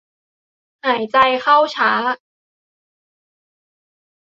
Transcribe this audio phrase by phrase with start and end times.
[0.83, 1.91] หายใจเข้าช้า